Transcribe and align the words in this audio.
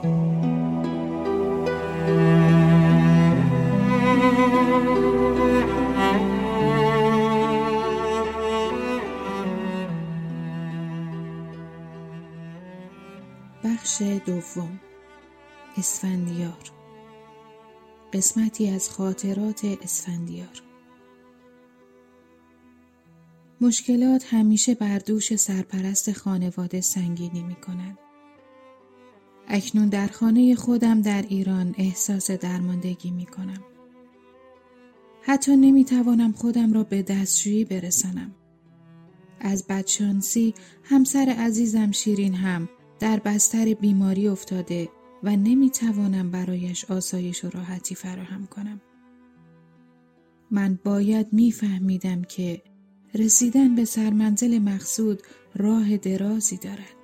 بخش 0.00 0.12
دوم. 14.26 14.80
اسفندیار. 15.76 16.52
قسمتی 18.12 18.70
از 18.70 18.90
خاطرات 18.90 19.64
اسفندیار. 19.64 20.62
مشکلات 23.60 24.34
همیشه 24.34 24.74
بر 24.74 24.98
دوش 24.98 25.36
سرپرست 25.36 26.12
خانواده 26.12 26.80
سنگینی 26.80 27.42
می 27.42 27.54
کنند. 27.54 27.98
اکنون 29.50 29.88
در 29.88 30.06
خانه 30.06 30.54
خودم 30.54 31.02
در 31.02 31.22
ایران 31.22 31.74
احساس 31.78 32.30
درماندگی 32.30 33.10
می 33.10 33.26
کنم. 33.26 33.62
حتی 35.22 35.56
نمی 35.56 35.84
توانم 35.84 36.32
خودم 36.32 36.72
را 36.72 36.84
به 36.84 37.02
دستشویی 37.02 37.64
برسانم. 37.64 38.34
از 39.40 39.66
بدشانسی 39.66 40.54
همسر 40.84 41.34
عزیزم 41.38 41.90
شیرین 41.90 42.34
هم 42.34 42.68
در 43.00 43.20
بستر 43.24 43.74
بیماری 43.74 44.28
افتاده 44.28 44.88
و 45.22 45.36
نمی 45.36 45.70
توانم 45.70 46.30
برایش 46.30 46.84
آسایش 46.84 47.44
و 47.44 47.50
راحتی 47.50 47.94
فراهم 47.94 48.46
کنم. 48.46 48.80
من 50.50 50.78
باید 50.84 51.26
میفهمیدم 51.32 52.22
که 52.22 52.62
رسیدن 53.14 53.74
به 53.74 53.84
سرمنزل 53.84 54.58
مقصود 54.58 55.22
راه 55.54 55.96
درازی 55.96 56.56
دارد. 56.56 56.99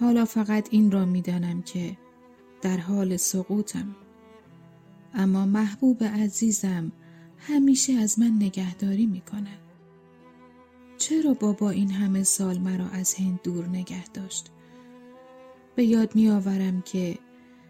حالا 0.00 0.24
فقط 0.24 0.68
این 0.70 0.90
را 0.90 1.04
می‌دانم 1.04 1.62
که 1.62 1.96
در 2.62 2.76
حال 2.76 3.16
سقوطم. 3.16 3.96
اما 5.14 5.46
محبوب 5.46 6.04
عزیزم 6.04 6.92
همیشه 7.38 7.92
از 7.92 8.18
من 8.18 8.36
نگهداری 8.36 9.06
می 9.06 9.20
کند. 9.20 9.58
چرا 10.98 11.34
بابا 11.34 11.70
این 11.70 11.90
همه 11.90 12.22
سال 12.22 12.58
مرا 12.58 12.88
از 12.88 13.14
هند 13.14 13.40
دور 13.42 13.66
نگه 13.66 14.04
داشت؟ 14.04 14.50
به 15.74 15.84
یاد 15.84 16.14
می 16.14 16.30
آورم 16.30 16.82
که 16.82 17.18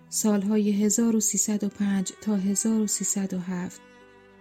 سالهای 0.09 0.85
1305 0.85 2.13
تا 2.21 2.37
1307 2.37 3.81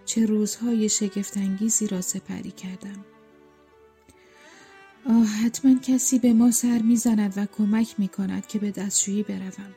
چه 0.04 0.26
روزهای 0.26 0.88
شگفتانگیزی 0.88 1.86
را 1.86 2.00
سپری 2.00 2.50
کردم. 2.50 3.04
آه 5.06 5.26
حتما 5.26 5.74
کسی 5.82 6.18
به 6.18 6.32
ما 6.32 6.50
سر 6.50 6.78
می‌زند 6.78 7.32
و 7.36 7.46
کمک 7.46 7.94
می 7.98 8.08
کند 8.08 8.46
که 8.46 8.58
به 8.58 8.70
دستشویی 8.70 9.22
بروم. 9.22 9.74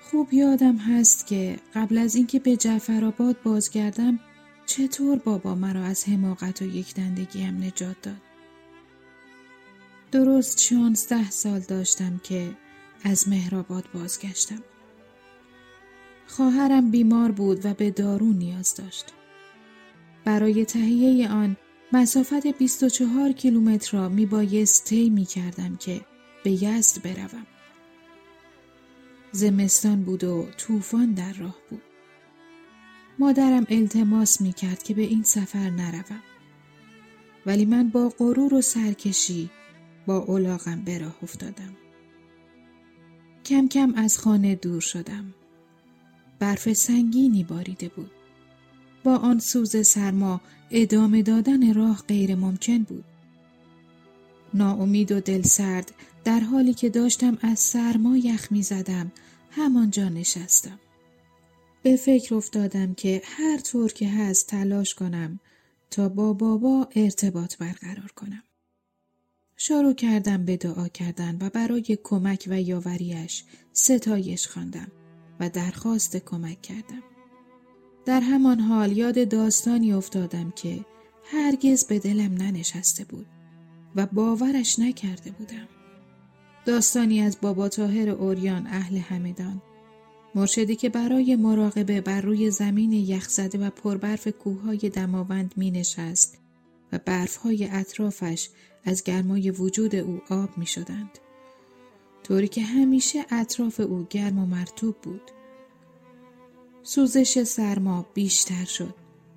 خوب 0.00 0.34
یادم 0.34 0.76
هست 0.76 1.26
که 1.26 1.56
قبل 1.74 1.98
از 1.98 2.14
اینکه 2.14 2.38
به 2.38 2.56
جعفرآباد 2.56 3.42
بازگردم 3.42 4.20
چطور 4.66 5.18
بابا 5.18 5.54
مرا 5.54 5.84
از 5.84 6.08
حماقت 6.08 6.62
و 6.62 6.64
یک 6.64 6.94
دندگیم 6.94 7.62
نجات 7.62 8.02
داد. 8.02 8.20
درست 10.12 10.60
شانزده 10.60 11.30
سال 11.30 11.60
داشتم 11.60 12.20
که 12.22 12.50
از 13.04 13.28
مهرآباد 13.28 13.84
بازگشتم. 13.94 14.62
خواهرم 16.26 16.90
بیمار 16.90 17.30
بود 17.30 17.66
و 17.66 17.74
به 17.74 17.90
دارو 17.90 18.32
نیاز 18.32 18.74
داشت. 18.74 19.06
برای 20.24 20.64
تهیه 20.64 21.30
آن 21.30 21.56
مسافت 21.92 22.46
24 22.46 23.32
کیلومتر 23.32 23.98
را 23.98 24.08
می 24.08 24.26
بایست 24.26 24.84
طی 24.84 25.10
می 25.10 25.24
کردم 25.24 25.76
که 25.76 26.00
به 26.44 26.50
یزد 26.64 27.02
بروم. 27.02 27.46
زمستان 29.32 30.02
بود 30.02 30.24
و 30.24 30.46
طوفان 30.56 31.12
در 31.12 31.32
راه 31.32 31.56
بود. 31.70 31.82
مادرم 33.18 33.66
التماس 33.68 34.40
می 34.40 34.52
کرد 34.52 34.82
که 34.82 34.94
به 34.94 35.02
این 35.02 35.22
سفر 35.22 35.70
نروم. 35.70 36.22
ولی 37.46 37.64
من 37.64 37.88
با 37.88 38.08
غرور 38.18 38.54
و 38.54 38.60
سرکشی 38.60 39.50
با 40.06 40.16
اولاغم 40.16 40.82
به 40.84 40.98
راه 40.98 41.16
افتادم. 41.22 41.76
کم 43.44 43.68
کم 43.68 43.94
از 43.96 44.18
خانه 44.18 44.54
دور 44.54 44.80
شدم. 44.80 45.34
برف 46.38 46.72
سنگینی 46.72 47.44
باریده 47.44 47.88
بود. 47.88 48.19
با 49.04 49.16
آن 49.16 49.38
سوز 49.38 49.86
سرما 49.86 50.40
ادامه 50.70 51.22
دادن 51.22 51.74
راه 51.74 52.04
غیر 52.08 52.34
ممکن 52.34 52.78
بود. 52.78 53.04
ناامید 54.54 55.12
و 55.12 55.20
دلسرد 55.20 55.92
در 56.24 56.40
حالی 56.40 56.74
که 56.74 56.88
داشتم 56.88 57.38
از 57.42 57.58
سرما 57.58 58.16
یخ 58.16 58.52
می 58.52 58.62
زدم 58.62 59.12
همانجا 59.50 60.08
نشستم. 60.08 60.78
به 61.82 61.96
فکر 61.96 62.34
افتادم 62.34 62.94
که 62.94 63.22
هر 63.24 63.58
طور 63.58 63.92
که 63.92 64.08
هست 64.08 64.46
تلاش 64.46 64.94
کنم 64.94 65.40
تا 65.90 66.08
با 66.08 66.32
بابا 66.32 66.88
ارتباط 66.96 67.56
برقرار 67.56 68.12
کنم. 68.16 68.42
شروع 69.56 69.94
کردم 69.94 70.44
به 70.44 70.56
دعا 70.56 70.88
کردن 70.88 71.38
و 71.40 71.50
برای 71.50 71.98
کمک 72.02 72.44
و 72.50 72.60
یاوریش 72.60 73.44
ستایش 73.72 74.48
خواندم 74.48 74.88
و 75.40 75.48
درخواست 75.48 76.16
کمک 76.16 76.62
کردم. 76.62 77.09
در 78.04 78.20
همان 78.20 78.60
حال 78.60 78.96
یاد 78.96 79.28
داستانی 79.28 79.92
افتادم 79.92 80.52
که 80.56 80.84
هرگز 81.24 81.84
به 81.84 81.98
دلم 81.98 82.34
ننشسته 82.34 83.04
بود 83.04 83.26
و 83.96 84.06
باورش 84.06 84.78
نکرده 84.78 85.30
بودم. 85.30 85.68
داستانی 86.64 87.20
از 87.20 87.36
بابا 87.42 87.68
تاهر 87.68 88.08
اوریان 88.08 88.66
اهل 88.66 88.96
همدان 88.96 89.62
مرشدی 90.34 90.76
که 90.76 90.88
برای 90.88 91.36
مراقبه 91.36 92.00
بر 92.00 92.20
روی 92.20 92.50
زمین 92.50 92.92
یخزده 92.92 93.58
و 93.58 93.70
پربرف 93.70 94.28
کوههای 94.28 94.78
دماوند 94.78 95.54
می 95.56 95.70
نشست 95.70 96.38
و 96.92 96.98
برفهای 97.04 97.68
اطرافش 97.70 98.48
از 98.84 99.04
گرمای 99.04 99.50
وجود 99.50 99.94
او 99.94 100.20
آب 100.30 100.58
می 100.58 100.66
شدند. 100.66 101.18
طوری 102.22 102.48
که 102.48 102.62
همیشه 102.62 103.24
اطراف 103.30 103.80
او 103.80 104.06
گرم 104.10 104.38
و 104.38 104.46
مرتوب 104.46 104.96
بود. 105.02 105.30
سوزش 106.90 107.42
سرما 107.42 108.06
بیشتر 108.14 108.64
شد 108.64 108.94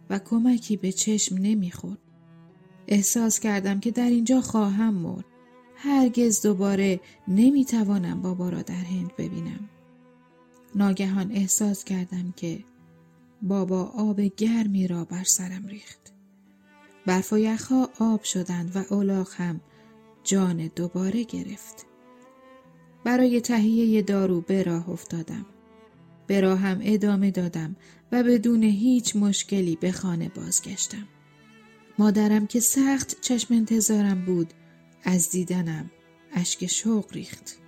و 0.09 0.19
کمکی 0.19 0.77
به 0.77 0.91
چشم 0.91 1.35
نمی‌خورد. 1.35 1.97
احساس 2.87 3.39
کردم 3.39 3.79
که 3.79 3.91
در 3.91 4.09
اینجا 4.09 4.41
خواهم 4.41 4.93
مرد. 4.93 5.25
هرگز 5.75 6.41
دوباره 6.41 6.99
نمی‌توانم 7.27 8.21
بابا 8.21 8.49
را 8.49 8.61
در 8.61 8.73
هند 8.73 9.11
ببینم. 9.17 9.69
ناگهان 10.75 11.31
احساس 11.31 11.83
کردم 11.83 12.33
که 12.35 12.63
بابا 13.41 13.83
آب 13.83 14.21
گرمی 14.21 14.87
را 14.87 15.05
بر 15.05 15.23
سرم 15.23 15.67
ریخت. 15.67 16.13
برف 17.05 17.33
و 17.33 17.37
یخها 17.37 17.89
آب 17.99 18.23
شدند 18.23 18.75
و 18.75 18.93
اولاغ 18.93 19.29
هم 19.33 19.61
جان 20.23 20.71
دوباره 20.75 21.23
گرفت. 21.23 21.85
برای 23.03 23.41
تهیه 23.41 24.01
دارو 24.01 24.41
به 24.41 24.63
راه 24.63 24.89
افتادم. 24.89 25.45
به 26.27 26.41
راهم 26.41 26.79
ادامه 26.83 27.31
دادم 27.31 27.75
و 28.11 28.23
بدون 28.23 28.63
هیچ 28.63 29.15
مشکلی 29.15 29.75
به 29.75 29.91
خانه 29.91 30.29
بازگشتم. 30.29 31.07
مادرم 31.99 32.47
که 32.47 32.59
سخت 32.59 33.21
چشم 33.21 33.53
انتظارم 33.53 34.25
بود 34.25 34.53
از 35.03 35.29
دیدنم 35.29 35.91
اشک 36.33 36.65
شوق 36.65 37.13
ریخت. 37.13 37.62